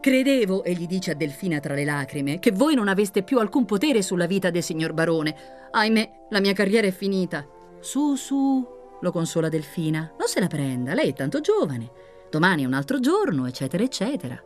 Credevo, 0.00 0.62
egli 0.62 0.86
dice 0.86 1.10
a 1.10 1.14
Delfina 1.14 1.58
tra 1.58 1.74
le 1.74 1.84
lacrime, 1.84 2.38
che 2.38 2.52
voi 2.52 2.74
non 2.74 2.86
aveste 2.86 3.24
più 3.24 3.40
alcun 3.40 3.64
potere 3.64 4.00
sulla 4.00 4.26
vita 4.26 4.50
del 4.50 4.62
signor 4.62 4.92
barone. 4.92 5.34
Ahimè, 5.72 6.26
la 6.30 6.40
mia 6.40 6.52
carriera 6.52 6.86
è 6.86 6.92
finita. 6.92 7.44
Su, 7.80 8.14
su, 8.14 8.66
lo 9.00 9.12
consola 9.12 9.48
Delfina. 9.48 10.12
Non 10.16 10.28
se 10.28 10.38
la 10.38 10.46
prenda, 10.46 10.94
lei 10.94 11.08
è 11.08 11.12
tanto 11.14 11.40
giovane. 11.40 11.90
Domani 12.30 12.62
è 12.62 12.66
un 12.66 12.74
altro 12.74 13.00
giorno, 13.00 13.46
eccetera, 13.46 13.82
eccetera. 13.82 14.40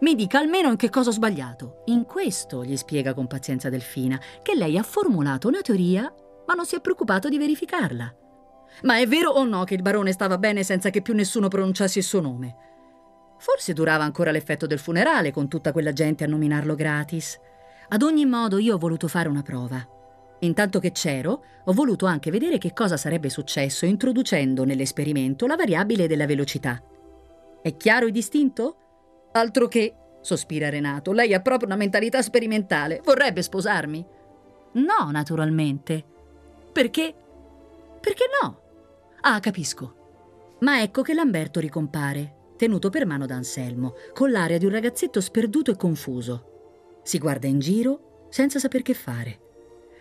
Mi 0.00 0.14
dica 0.14 0.38
almeno 0.38 0.70
in 0.70 0.76
che 0.76 0.88
cosa 0.88 1.10
ho 1.10 1.12
sbagliato. 1.12 1.82
In 1.86 2.06
questo, 2.06 2.64
gli 2.64 2.76
spiega 2.76 3.12
con 3.12 3.26
pazienza 3.26 3.68
Delfina, 3.68 4.18
che 4.42 4.54
lei 4.54 4.78
ha 4.78 4.82
formulato 4.82 5.46
una 5.48 5.60
teoria, 5.60 6.10
ma 6.46 6.54
non 6.54 6.64
si 6.64 6.74
è 6.74 6.80
preoccupato 6.80 7.28
di 7.28 7.36
verificarla. 7.36 8.14
Ma 8.82 8.98
è 8.98 9.06
vero 9.06 9.30
o 9.30 9.44
no 9.44 9.64
che 9.64 9.74
il 9.74 9.82
barone 9.82 10.12
stava 10.12 10.38
bene 10.38 10.62
senza 10.62 10.88
che 10.88 11.02
più 11.02 11.12
nessuno 11.12 11.48
pronunciasse 11.48 11.98
il 11.98 12.04
suo 12.04 12.20
nome? 12.20 12.69
Forse 13.40 13.72
durava 13.72 14.04
ancora 14.04 14.30
l'effetto 14.30 14.66
del 14.66 14.78
funerale 14.78 15.32
con 15.32 15.48
tutta 15.48 15.72
quella 15.72 15.94
gente 15.94 16.24
a 16.24 16.26
nominarlo 16.26 16.74
gratis. 16.74 17.40
Ad 17.88 18.02
ogni 18.02 18.26
modo 18.26 18.58
io 18.58 18.74
ho 18.74 18.78
voluto 18.78 19.08
fare 19.08 19.30
una 19.30 19.40
prova. 19.40 19.82
Intanto 20.40 20.78
che 20.78 20.92
c'ero, 20.92 21.42
ho 21.64 21.72
voluto 21.72 22.04
anche 22.04 22.30
vedere 22.30 22.58
che 22.58 22.74
cosa 22.74 22.98
sarebbe 22.98 23.30
successo 23.30 23.86
introducendo 23.86 24.64
nell'esperimento 24.64 25.46
la 25.46 25.56
variabile 25.56 26.06
della 26.06 26.26
velocità. 26.26 26.82
È 27.62 27.76
chiaro 27.76 28.06
e 28.06 28.10
distinto? 28.10 28.76
Altro 29.32 29.68
che, 29.68 29.94
sospira 30.20 30.68
Renato, 30.68 31.12
lei 31.12 31.32
ha 31.32 31.40
proprio 31.40 31.66
una 31.66 31.76
mentalità 31.76 32.20
sperimentale. 32.20 33.00
Vorrebbe 33.02 33.40
sposarmi? 33.40 34.04
No, 34.72 35.10
naturalmente. 35.10 36.04
Perché? 36.72 37.14
Perché 38.00 38.24
no? 38.42 38.60
Ah, 39.22 39.40
capisco. 39.40 39.94
Ma 40.60 40.82
ecco 40.82 41.00
che 41.00 41.14
Lamberto 41.14 41.58
ricompare 41.58 42.36
tenuto 42.60 42.90
per 42.90 43.06
mano 43.06 43.24
da 43.24 43.36
Anselmo, 43.36 43.94
con 44.12 44.30
l'aria 44.30 44.58
di 44.58 44.66
un 44.66 44.72
ragazzetto 44.72 45.22
sperduto 45.22 45.70
e 45.70 45.76
confuso. 45.76 46.98
Si 47.02 47.16
guarda 47.16 47.46
in 47.46 47.58
giro 47.58 48.26
senza 48.28 48.58
saper 48.58 48.82
che 48.82 48.92
fare. 48.92 49.40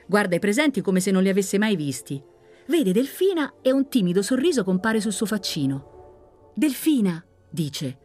Guarda 0.06 0.36
i 0.36 0.40
presenti 0.40 0.82
come 0.82 1.00
se 1.00 1.10
non 1.10 1.24
li 1.24 1.30
avesse 1.30 1.58
mai 1.58 1.78
visti. 1.78 2.22
Vede 2.68 2.92
Delfina 2.92 3.54
e 3.62 3.72
un 3.72 3.88
timido 3.88 4.22
sorriso 4.22 4.66
compare 4.66 5.00
sul 5.00 5.14
suo 5.14 5.26
faccino. 5.26 6.52
Delfina, 6.54 7.24
dice. 7.50 7.98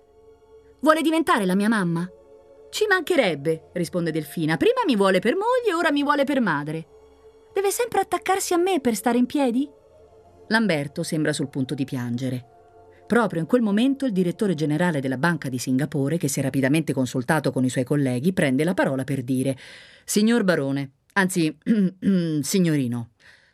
Vuole 0.78 1.02
diventare 1.02 1.46
la 1.46 1.56
mia 1.56 1.68
mamma? 1.68 2.08
Ci 2.70 2.86
mancherebbe, 2.86 3.70
risponde 3.72 4.12
Delfina. 4.12 4.56
Prima 4.56 4.82
mi 4.86 4.94
vuole 4.94 5.18
per 5.18 5.34
moglie, 5.34 5.74
ora 5.76 5.90
mi 5.90 6.04
vuole 6.04 6.22
per 6.22 6.40
madre. 6.40 6.86
Deve 7.52 7.72
sempre 7.72 7.98
attaccarsi 7.98 8.54
a 8.54 8.58
me 8.58 8.78
per 8.80 8.94
stare 8.94 9.18
in 9.18 9.26
piedi? 9.26 9.68
Lamberto 10.46 11.02
sembra 11.02 11.32
sul 11.32 11.48
punto 11.48 11.74
di 11.74 11.84
piangere. 11.84 12.53
Proprio 13.06 13.40
in 13.40 13.46
quel 13.46 13.60
momento 13.60 14.06
il 14.06 14.12
direttore 14.12 14.54
generale 14.54 15.00
della 15.00 15.18
Banca 15.18 15.50
di 15.50 15.58
Singapore, 15.58 16.16
che 16.16 16.28
si 16.28 16.40
è 16.40 16.42
rapidamente 16.42 16.94
consultato 16.94 17.52
con 17.52 17.64
i 17.64 17.68
suoi 17.68 17.84
colleghi, 17.84 18.32
prende 18.32 18.64
la 18.64 18.72
parola 18.72 19.04
per 19.04 19.22
dire 19.22 19.56
Signor 20.04 20.42
Barone, 20.42 20.90
anzi, 21.12 21.54
signorino, 22.40 23.10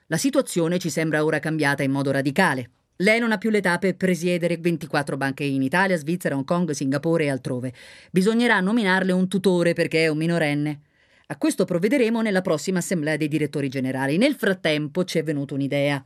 la 0.06 0.16
situazione 0.16 0.78
ci 0.78 0.88
sembra 0.88 1.24
ora 1.24 1.40
cambiata 1.40 1.82
in 1.82 1.90
modo 1.90 2.10
radicale. 2.10 2.70
Lei 2.96 3.18
non 3.18 3.32
ha 3.32 3.38
più 3.38 3.50
l'età 3.50 3.78
per 3.78 3.96
presiedere 3.96 4.58
24 4.58 5.16
banche 5.16 5.44
in 5.44 5.62
Italia, 5.62 5.96
Svizzera, 5.96 6.36
Hong 6.36 6.44
Kong, 6.44 6.70
Singapore 6.70 7.24
e 7.24 7.30
altrove. 7.30 7.72
Bisognerà 8.10 8.60
nominarle 8.60 9.12
un 9.12 9.26
tutore 9.26 9.72
perché 9.72 10.04
è 10.04 10.08
un 10.08 10.18
minorenne. 10.18 10.80
A 11.28 11.36
questo 11.36 11.64
provvederemo 11.64 12.20
nella 12.22 12.42
prossima 12.42 12.78
assemblea 12.78 13.16
dei 13.16 13.28
direttori 13.28 13.68
generali. 13.68 14.16
Nel 14.16 14.34
frattempo 14.34 15.04
ci 15.04 15.18
è 15.18 15.22
venuta 15.22 15.54
un'idea. 15.54 16.04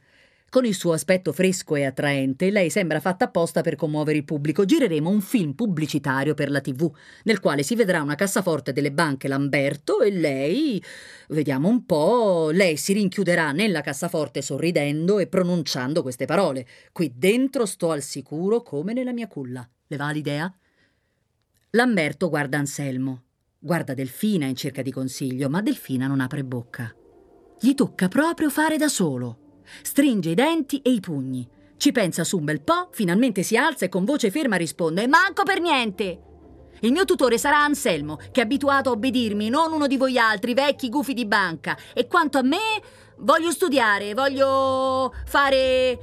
Con 0.54 0.64
il 0.64 0.74
suo 0.76 0.92
aspetto 0.92 1.32
fresco 1.32 1.74
e 1.74 1.82
attraente, 1.82 2.48
lei 2.52 2.70
sembra 2.70 3.00
fatta 3.00 3.24
apposta 3.24 3.60
per 3.60 3.74
commuovere 3.74 4.18
il 4.18 4.24
pubblico. 4.24 4.64
Gireremo 4.64 5.10
un 5.10 5.20
film 5.20 5.54
pubblicitario 5.54 6.34
per 6.34 6.48
la 6.48 6.60
TV, 6.60 6.88
nel 7.24 7.40
quale 7.40 7.64
si 7.64 7.74
vedrà 7.74 8.02
una 8.02 8.14
cassaforte 8.14 8.72
delle 8.72 8.92
banche 8.92 9.26
Lamberto 9.26 10.00
e 10.00 10.12
lei. 10.12 10.80
Vediamo 11.30 11.66
un 11.66 11.84
po'. 11.84 12.50
Lei 12.52 12.76
si 12.76 12.92
rinchiuderà 12.92 13.50
nella 13.50 13.80
cassaforte 13.80 14.42
sorridendo 14.42 15.18
e 15.18 15.26
pronunciando 15.26 16.02
queste 16.02 16.24
parole. 16.24 16.68
Qui 16.92 17.12
dentro 17.16 17.66
sto 17.66 17.90
al 17.90 18.02
sicuro 18.02 18.62
come 18.62 18.92
nella 18.92 19.12
mia 19.12 19.26
culla. 19.26 19.68
Le 19.88 19.96
va 19.96 20.12
l'idea? 20.12 20.56
Lamberto 21.70 22.28
guarda 22.28 22.58
Anselmo. 22.58 23.22
Guarda 23.58 23.92
Delfina 23.92 24.46
in 24.46 24.54
cerca 24.54 24.82
di 24.82 24.92
consiglio, 24.92 25.48
ma 25.48 25.60
Delfina 25.60 26.06
non 26.06 26.20
apre 26.20 26.44
bocca. 26.44 26.94
Gli 27.58 27.74
tocca 27.74 28.06
proprio 28.06 28.50
fare 28.50 28.76
da 28.76 28.86
solo. 28.86 29.38
Stringe 29.82 30.30
i 30.30 30.34
denti 30.34 30.80
e 30.82 30.90
i 30.90 31.00
pugni. 31.00 31.48
Ci 31.76 31.92
pensa 31.92 32.24
su 32.24 32.38
un 32.38 32.44
bel 32.44 32.60
po', 32.60 32.88
finalmente 32.92 33.42
si 33.42 33.56
alza 33.56 33.84
e 33.84 33.88
con 33.88 34.04
voce 34.04 34.30
ferma 34.30 34.56
risponde: 34.56 35.06
Manco 35.06 35.42
per 35.42 35.60
niente! 35.60 36.20
Il 36.80 36.92
mio 36.92 37.04
tutore 37.04 37.38
sarà 37.38 37.62
Anselmo, 37.62 38.16
che 38.30 38.40
è 38.40 38.44
abituato 38.44 38.90
a 38.90 38.92
obbedirmi, 38.92 39.48
non 39.48 39.72
uno 39.72 39.86
di 39.86 39.96
voi 39.96 40.18
altri, 40.18 40.54
vecchi 40.54 40.88
gufi 40.88 41.14
di 41.14 41.24
banca. 41.24 41.76
E 41.94 42.06
quanto 42.06 42.38
a 42.38 42.42
me, 42.42 42.58
voglio 43.18 43.50
studiare, 43.50 44.12
voglio 44.12 45.14
fare 45.24 45.98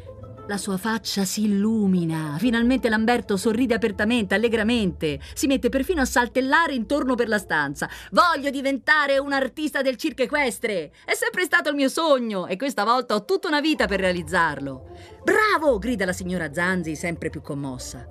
la 0.51 0.57
sua 0.57 0.75
faccia 0.75 1.23
si 1.23 1.45
illumina. 1.45 2.35
Finalmente 2.37 2.89
Lamberto 2.89 3.37
sorride 3.37 3.73
apertamente, 3.73 4.35
allegramente. 4.35 5.17
Si 5.33 5.47
mette 5.47 5.69
perfino 5.69 6.01
a 6.01 6.05
saltellare 6.05 6.73
intorno 6.73 7.15
per 7.15 7.29
la 7.29 7.37
stanza. 7.37 7.89
Voglio 8.11 8.49
diventare 8.49 9.17
un 9.17 9.31
artista 9.31 9.81
del 9.81 9.95
circo 9.95 10.23
equestre. 10.23 10.91
È 11.05 11.13
sempre 11.13 11.45
stato 11.45 11.69
il 11.69 11.75
mio 11.75 11.87
sogno 11.87 12.47
e 12.47 12.57
questa 12.57 12.83
volta 12.83 13.15
ho 13.15 13.23
tutta 13.23 13.47
una 13.47 13.61
vita 13.61 13.87
per 13.87 14.01
realizzarlo. 14.01 14.89
Bravo! 15.23 15.79
grida 15.79 16.03
la 16.03 16.11
signora 16.11 16.51
Zanzi, 16.51 16.97
sempre 16.97 17.29
più 17.29 17.41
commossa. 17.41 18.05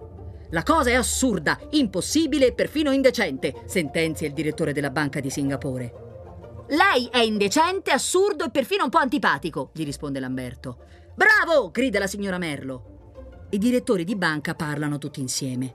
La 0.52 0.62
cosa 0.62 0.88
è 0.88 0.94
assurda, 0.94 1.58
impossibile 1.72 2.46
e 2.46 2.54
perfino 2.54 2.90
indecente, 2.90 3.64
sentenzia 3.66 4.26
il 4.26 4.32
direttore 4.32 4.72
della 4.72 4.90
banca 4.90 5.20
di 5.20 5.28
Singapore. 5.28 6.64
Lei 6.68 7.06
è 7.12 7.18
indecente, 7.18 7.90
assurdo 7.90 8.44
e 8.44 8.50
perfino 8.50 8.84
un 8.84 8.90
po' 8.90 8.98
antipatico, 8.98 9.70
gli 9.74 9.84
risponde 9.84 10.20
Lamberto. 10.20 10.99
Bravo! 11.20 11.70
grida 11.70 11.98
la 11.98 12.06
signora 12.06 12.38
Merlo. 12.38 13.48
I 13.50 13.58
direttori 13.58 14.04
di 14.04 14.16
banca 14.16 14.54
parlano 14.54 14.96
tutti 14.96 15.20
insieme. 15.20 15.74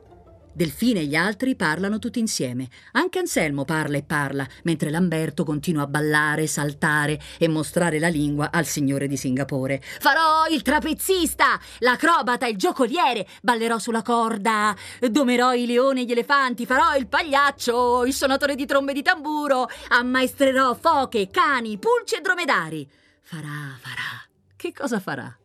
Delfine 0.52 1.02
e 1.02 1.06
gli 1.06 1.14
altri 1.14 1.56
parlano 1.56 2.00
tutti 2.00 2.18
insieme. 2.18 2.68
Anche 2.94 3.20
Anselmo 3.20 3.64
parla 3.64 3.98
e 3.98 4.02
parla, 4.02 4.48
mentre 4.64 4.90
Lamberto 4.90 5.44
continua 5.44 5.84
a 5.84 5.88
ballare, 5.88 6.48
saltare 6.48 7.20
e 7.38 7.48
mostrare 7.48 8.00
la 8.00 8.08
lingua 8.08 8.50
al 8.52 8.66
signore 8.66 9.06
di 9.06 9.18
Singapore. 9.18 9.80
Farò 10.00 10.48
il 10.50 10.64
trapezzista, 10.64 11.60
l'acrobata, 11.78 12.48
il 12.48 12.58
giocoliere, 12.58 13.28
ballerò 13.44 13.78
sulla 13.78 14.02
corda, 14.02 14.76
domerò 15.12 15.54
i 15.54 15.68
leoni 15.68 16.02
e 16.02 16.06
gli 16.06 16.12
elefanti, 16.12 16.66
farò 16.66 16.96
il 16.96 17.06
pagliaccio, 17.06 18.04
il 18.04 18.14
suonatore 18.14 18.56
di 18.56 18.66
trombe 18.66 18.94
di 18.94 19.04
tamburo, 19.04 19.68
ammaestrerò 19.90 20.74
foche, 20.74 21.30
cani, 21.30 21.78
pulci 21.78 22.16
e 22.16 22.22
dromedari. 22.22 22.90
Farà, 23.22 23.78
farà. 23.80 24.26
Che 24.58 24.72
cosa 24.72 25.00
farà? 25.00 25.38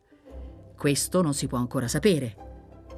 Questo 0.77 1.21
non 1.21 1.33
si 1.33 1.47
può 1.47 1.57
ancora 1.57 1.87
sapere. 1.87 2.35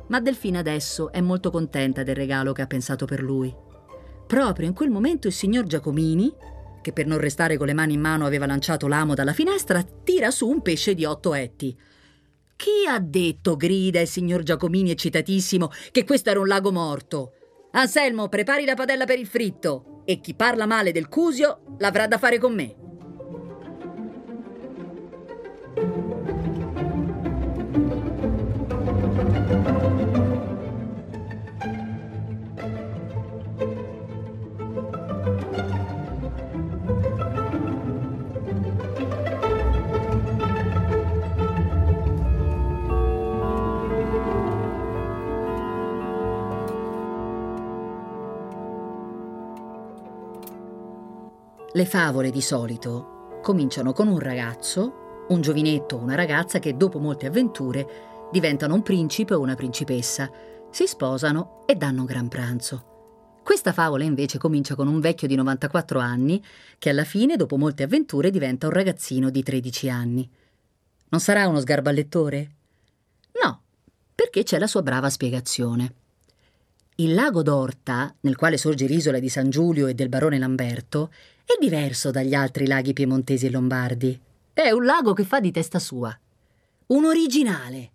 Ma 0.07 0.19
Delfina 0.19 0.59
adesso 0.59 1.11
è 1.11 1.21
molto 1.21 1.49
contenta 1.49 2.03
del 2.03 2.15
regalo 2.15 2.53
che 2.53 2.61
ha 2.61 2.67
pensato 2.67 3.05
per 3.05 3.21
lui. 3.21 3.53
Proprio 4.27 4.67
in 4.67 4.73
quel 4.73 4.89
momento 4.89 5.27
il 5.27 5.33
signor 5.33 5.65
Giacomini, 5.65 6.31
che 6.81 6.93
per 6.93 7.07
non 7.07 7.17
restare 7.17 7.57
con 7.57 7.65
le 7.65 7.73
mani 7.73 7.93
in 7.93 7.99
mano 7.99 8.25
aveva 8.25 8.45
lanciato 8.45 8.87
l'amo 8.87 9.15
dalla 9.15 9.33
finestra, 9.33 9.81
tira 9.81 10.29
su 10.29 10.47
un 10.47 10.61
pesce 10.61 10.93
di 10.93 11.03
otto 11.03 11.33
etti. 11.33 11.75
Chi 12.55 12.85
ha 12.87 12.99
detto, 12.99 13.55
grida 13.55 13.99
il 13.99 14.07
signor 14.07 14.43
Giacomini 14.43 14.91
eccitatissimo, 14.91 15.71
che 15.91 16.05
questo 16.05 16.29
era 16.29 16.39
un 16.39 16.47
lago 16.47 16.71
morto? 16.71 17.33
Anselmo, 17.71 18.29
prepari 18.29 18.65
la 18.65 18.75
padella 18.75 19.05
per 19.05 19.17
il 19.17 19.27
fritto. 19.27 20.03
E 20.05 20.19
chi 20.19 20.35
parla 20.35 20.67
male 20.67 20.91
del 20.91 21.09
Cusio 21.09 21.75
l'avrà 21.79 22.05
da 22.05 22.19
fare 22.19 22.37
con 22.37 22.53
me. 22.53 22.75
Le 51.83 51.89
favole 51.89 52.31
di 52.31 52.39
solito 52.39 53.39
cominciano 53.41 53.91
con 53.91 54.07
un 54.07 54.17
ragazzo, 54.17 55.25
un 55.27 55.41
giovinetto 55.41 55.97
o 55.97 55.99
una 55.99 56.15
ragazza 56.15 56.59
che 56.59 56.77
dopo 56.77 56.97
molte 56.97 57.25
avventure 57.25 58.29
diventano 58.31 58.73
un 58.75 58.81
principe 58.81 59.33
o 59.33 59.41
una 59.41 59.55
principessa, 59.55 60.31
si 60.71 60.87
sposano 60.87 61.65
e 61.65 61.75
danno 61.75 61.99
un 61.99 62.05
gran 62.05 62.29
pranzo. 62.29 63.41
Questa 63.43 63.73
favola 63.73 64.05
invece 64.05 64.37
comincia 64.37 64.75
con 64.75 64.87
un 64.87 65.01
vecchio 65.01 65.27
di 65.27 65.35
94 65.35 65.99
anni 65.99 66.41
che 66.79 66.89
alla 66.89 67.03
fine, 67.03 67.35
dopo 67.35 67.57
molte 67.57 67.83
avventure, 67.83 68.31
diventa 68.31 68.67
un 68.67 68.71
ragazzino 68.71 69.29
di 69.29 69.43
13 69.43 69.89
anni. 69.89 70.31
Non 71.09 71.19
sarà 71.19 71.49
uno 71.49 71.59
sgarballettore? 71.59 72.51
No, 73.43 73.61
perché 74.15 74.43
c'è 74.43 74.57
la 74.57 74.67
sua 74.67 74.83
brava 74.83 75.09
spiegazione. 75.09 75.95
Il 76.97 77.15
lago 77.15 77.41
d'Orta, 77.41 78.15
nel 78.21 78.35
quale 78.35 78.55
sorge 78.55 78.85
l'isola 78.85 79.17
di 79.17 79.27
San 79.27 79.49
Giulio 79.49 79.87
e 79.87 79.95
del 79.95 80.09
barone 80.09 80.37
Lamberto, 80.37 81.11
è 81.43 81.53
diverso 81.59 82.11
dagli 82.11 82.35
altri 82.35 82.67
laghi 82.67 82.93
piemontesi 82.93 83.47
e 83.47 83.49
lombardi. 83.49 84.19
È 84.53 84.69
un 84.69 84.85
lago 84.85 85.13
che 85.13 85.23
fa 85.23 85.39
di 85.39 85.51
testa 85.51 85.79
sua. 85.79 86.15
Un 86.87 87.05
originale, 87.05 87.91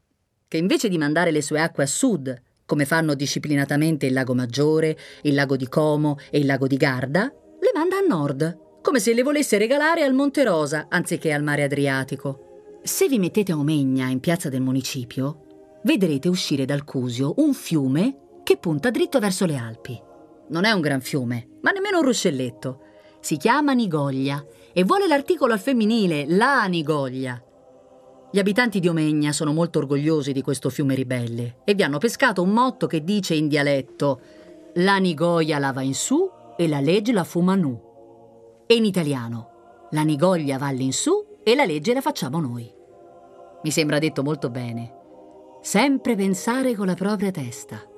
che 0.49 0.57
invece 0.57 0.89
di 0.89 0.99
mandare 0.99 1.31
le 1.31 1.43
sue 1.43 1.61
acque 1.61 1.85
a 1.85 1.87
sud, 1.87 2.43
come 2.67 2.87
fanno 2.87 3.15
disciplinatamente 3.15 4.07
il 4.07 4.15
lago 4.15 4.35
Maggiore, 4.35 4.99
il 5.23 5.35
lago 5.35 5.57
di 5.57 5.69
Como 5.69 6.19
e 6.31 6.41
il 6.41 6.47
lago 6.47 6.67
di 6.67 6.77
Garda, 6.77 7.33
le 7.61 7.71
manda 7.73 7.99
a 7.99 8.07
nord, 8.07 8.81
come 8.83 8.99
se 8.99 9.15
le 9.15 9.23
volesse 9.23 9.59
regalare 9.59 10.03
al 10.03 10.13
Monte 10.13 10.43
Rosa 10.43 10.87
anziché 10.89 11.33
al 11.33 11.45
mare 11.45 11.63
Adriatico. 11.63 12.81
Se 12.83 13.07
vi 13.07 13.21
mettete 13.21 13.53
a 13.53 13.59
Omegna, 13.59 14.09
in 14.09 14.19
piazza 14.19 14.49
del 14.49 14.61
municipio, 14.61 15.79
vedrete 15.85 16.29
uscire 16.29 16.65
dal 16.65 16.83
Cusio 16.83 17.35
un 17.37 17.55
fiume 17.55 18.27
che 18.49 18.57
punta 18.57 18.91
dritto 18.91 19.19
verso 19.19 19.45
le 19.45 19.57
Alpi. 19.59 20.03
Non 20.49 20.65
è 20.65 20.71
un 20.71 20.81
gran 20.81 21.03
fiume, 21.03 21.59
ma 21.61 21.71
nemmeno 21.71 21.99
un 21.99 22.05
ruscelletto. 22.05 22.81
Si 23.21 23.37
chiama 23.37 23.75
Nigoglia 23.75 24.43
e 24.73 24.85
vuole 24.85 25.07
l'articolo 25.07 25.53
al 25.53 25.59
femminile, 25.59 26.25
la 26.27 26.65
Nigoglia. 26.65 27.45
Gli 28.33 28.39
abitanti 28.39 28.81
di 28.81 28.89
Omegna 28.89 29.33
sono 29.33 29.53
molto 29.53 29.81
orgogliosi 29.81 30.33
di 30.33 30.41
questo 30.41 30.71
fiume 30.71 30.95
ribelle 30.95 31.59
e 31.63 31.75
vi 31.75 31.83
hanno 31.83 31.99
pescato 31.99 32.41
un 32.41 32.49
motto 32.49 32.87
che 32.87 33.05
dice 33.05 33.35
in 33.35 33.49
dialetto 33.49 34.21
La 34.77 34.97
Nigoia 34.97 35.59
la 35.59 35.73
va 35.73 35.83
in 35.83 35.93
su 35.93 36.31
e 36.57 36.69
la 36.69 36.81
legge 36.81 37.13
la 37.13 37.25
fuma 37.25 37.55
nu. 37.55 37.79
E 38.67 38.75
in 38.75 38.87
italiano 38.87 39.89
La 39.91 40.05
Nigoglia 40.05 40.57
va 40.57 40.69
all'insù 40.69 41.41
e 41.43 41.55
la 41.55 41.67
legge 41.67 41.93
la 41.93 42.01
facciamo 42.01 42.41
noi. 42.41 42.67
Mi 43.63 43.71
sembra 43.71 43.99
detto 43.99 44.23
molto 44.23 44.49
bene. 44.49 44.95
Sempre 45.61 46.17
pensare 46.17 46.75
con 46.75 46.87
la 46.87 46.95
propria 46.95 47.31
testa. 47.31 47.97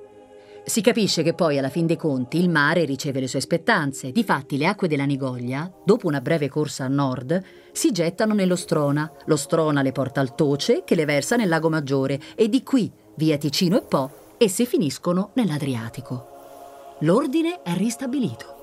Si 0.63 0.81
capisce 0.81 1.23
che 1.23 1.33
poi, 1.33 1.57
alla 1.57 1.69
fin 1.69 1.85
dei 1.85 1.97
conti, 1.97 2.37
il 2.37 2.49
mare 2.49 2.85
riceve 2.85 3.19
le 3.19 3.27
sue 3.27 3.41
spettanze. 3.41 4.11
Difatti, 4.11 4.57
le 4.57 4.67
acque 4.67 4.87
della 4.87 5.05
Nigoglia, 5.05 5.71
dopo 5.83 6.07
una 6.07 6.21
breve 6.21 6.49
corsa 6.49 6.85
a 6.85 6.87
nord, 6.87 7.43
si 7.71 7.91
gettano 7.91 8.33
nello 8.33 8.55
Strona. 8.55 9.11
Lo 9.25 9.35
Strona 9.35 9.81
le 9.81 9.91
porta 9.91 10.21
al 10.21 10.35
Toce, 10.35 10.83
che 10.85 10.95
le 10.95 11.05
versa 11.05 11.35
nel 11.35 11.49
Lago 11.49 11.69
Maggiore, 11.69 12.19
e 12.35 12.47
di 12.47 12.63
qui, 12.63 12.91
via 13.15 13.37
Ticino 13.37 13.77
e 13.77 13.81
Po, 13.81 14.35
esse 14.37 14.65
finiscono 14.65 15.31
nell'Adriatico. 15.33 16.27
L'ordine 16.99 17.61
è 17.63 17.73
ristabilito. 17.75 18.59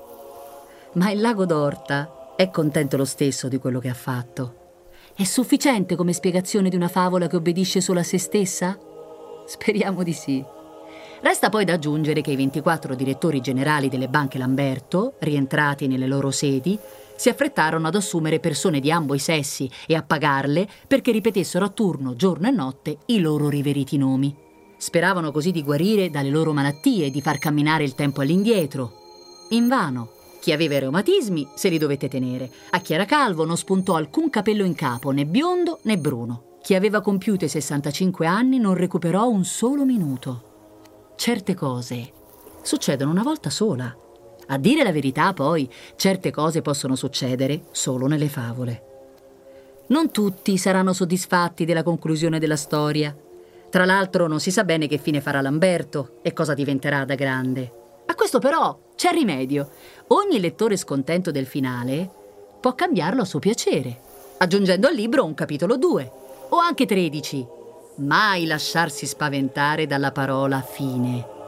Ma 0.93 1.11
il 1.11 1.19
lago 1.19 1.45
d'Orta 1.45 2.33
è 2.35 2.49
contento 2.49 2.97
lo 2.97 3.05
stesso 3.05 3.47
di 3.49 3.57
quello 3.57 3.79
che 3.79 3.89
ha 3.89 3.93
fatto. 3.93 4.55
È 5.13 5.23
sufficiente 5.25 5.95
come 5.95 6.13
spiegazione 6.13 6.69
di 6.69 6.77
una 6.77 6.87
favola 6.87 7.27
che 7.27 7.35
obbedisce 7.35 7.81
solo 7.81 7.99
a 7.99 8.03
se 8.03 8.17
stessa? 8.17 8.79
Speriamo 9.45 10.01
di 10.03 10.13
sì. 10.13 10.57
Resta 11.21 11.49
poi 11.49 11.65
da 11.65 11.73
aggiungere 11.73 12.21
che 12.21 12.31
i 12.31 12.37
24 12.37 12.95
direttori 12.95 13.41
generali 13.41 13.89
delle 13.89 14.07
banche 14.07 14.37
Lamberto, 14.37 15.15
rientrati 15.19 15.85
nelle 15.85 16.07
loro 16.07 16.31
sedi, 16.31 16.79
si 17.17 17.27
affrettarono 17.27 17.87
ad 17.87 17.95
assumere 17.95 18.39
persone 18.39 18.79
di 18.79 18.89
ambo 18.89 19.13
i 19.13 19.19
sessi 19.19 19.69
e 19.85 19.95
a 19.95 20.01
pagarle 20.01 20.65
perché 20.87 21.11
ripetessero 21.11 21.65
a 21.65 21.69
turno, 21.69 22.15
giorno 22.15 22.47
e 22.47 22.51
notte, 22.51 22.99
i 23.07 23.19
loro 23.19 23.49
riveriti 23.49 23.97
nomi. 23.97 24.33
Speravano 24.77 25.33
così 25.33 25.51
di 25.51 25.61
guarire 25.61 26.09
dalle 26.09 26.29
loro 26.29 26.53
malattie 26.53 27.07
e 27.07 27.11
di 27.11 27.21
far 27.21 27.37
camminare 27.37 27.83
il 27.83 27.95
tempo 27.95 28.21
all'indietro. 28.21 28.93
Invano. 29.49 30.11
Chi 30.39 30.53
aveva 30.53 30.75
i 30.75 30.79
reumatismi 30.79 31.49
se 31.53 31.67
li 31.67 31.77
dovette 31.77 32.07
tenere. 32.07 32.49
A 32.69 32.79
chi 32.79 32.93
era 32.93 33.03
calvo 33.03 33.43
non 33.43 33.57
spuntò 33.57 33.95
alcun 33.95 34.29
capello 34.29 34.63
in 34.63 34.73
capo, 34.73 35.11
né 35.11 35.25
biondo 35.25 35.79
né 35.83 35.97
bruno. 35.97 36.59
Chi 36.61 36.75
aveva 36.75 37.01
compiuto 37.01 37.43
i 37.43 37.49
65 37.49 38.25
anni 38.25 38.57
non 38.57 38.73
recuperò 38.75 39.27
un 39.27 39.43
solo 39.43 39.83
minuto 39.83 40.48
certe 41.19 41.53
cose 41.53 42.13
succedono 42.61 43.11
una 43.11 43.23
volta 43.23 43.49
sola. 43.49 43.93
A 44.47 44.57
dire 44.57 44.83
la 44.83 44.93
verità, 44.93 45.33
poi, 45.33 45.69
certe 45.97 46.31
cose 46.31 46.61
possono 46.61 46.95
succedere 46.95 47.63
solo 47.71 48.07
nelle 48.07 48.29
favole. 48.29 48.83
Non 49.87 50.11
tutti 50.11 50.57
saranno 50.57 50.93
soddisfatti 50.93 51.65
della 51.65 51.83
conclusione 51.83 52.39
della 52.39 52.55
storia. 52.55 53.13
Tra 53.69 53.83
l'altro 53.83 54.27
non 54.27 54.39
si 54.39 54.49
sa 54.49 54.63
bene 54.63 54.87
che 54.87 54.97
fine 54.97 55.19
farà 55.19 55.41
Lamberto 55.41 56.19
e 56.21 56.31
cosa 56.31 56.53
diventerà 56.53 57.03
da 57.03 57.15
grande. 57.15 57.69
A 58.05 58.15
questo 58.15 58.39
però 58.39 58.79
c'è 58.95 59.11
rimedio. 59.11 59.71
Ogni 60.07 60.39
lettore 60.39 60.77
scontento 60.77 61.31
del 61.31 61.47
finale 61.47 62.09
può 62.61 62.73
cambiarlo 62.75 63.23
a 63.23 63.25
suo 63.25 63.39
piacere, 63.39 63.99
aggiungendo 64.37 64.87
al 64.87 64.95
libro 64.95 65.25
un 65.25 65.33
capitolo 65.33 65.75
2 65.75 66.11
o 66.47 66.57
anche 66.59 66.85
13 66.85 67.57
mai 67.99 68.45
lasciarsi 68.45 69.05
spaventare 69.05 69.85
dalla 69.85 70.11
parola 70.11 70.61
fine. 70.61 71.38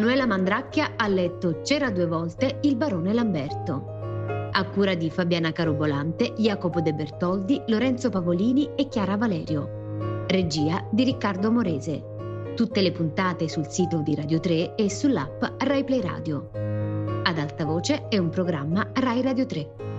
Manuela 0.00 0.24
Mandracchia 0.24 0.92
ha 0.96 1.06
letto 1.08 1.60
C'era 1.60 1.90
due 1.90 2.06
volte 2.06 2.60
il 2.62 2.74
barone 2.74 3.12
Lamberto. 3.12 4.48
A 4.50 4.64
cura 4.70 4.94
di 4.94 5.10
Fabiana 5.10 5.52
Carobolante, 5.52 6.32
Jacopo 6.38 6.80
De 6.80 6.94
Bertoldi, 6.94 7.60
Lorenzo 7.66 8.08
Pavolini 8.08 8.70
e 8.76 8.88
Chiara 8.88 9.18
Valerio. 9.18 10.24
Regia 10.26 10.88
di 10.90 11.04
Riccardo 11.04 11.52
Morese. 11.52 12.52
Tutte 12.56 12.80
le 12.80 12.92
puntate 12.92 13.46
sul 13.46 13.68
sito 13.68 13.98
di 13.98 14.14
Radio 14.14 14.40
3 14.40 14.74
e 14.74 14.88
sull'app 14.88 15.44
Rai 15.58 15.84
Play 15.84 16.00
Radio. 16.00 16.48
Ad 17.22 17.38
alta 17.38 17.66
voce 17.66 18.08
è 18.08 18.16
un 18.16 18.30
programma 18.30 18.88
Rai 18.94 19.20
Radio 19.20 19.44
3. 19.44 19.89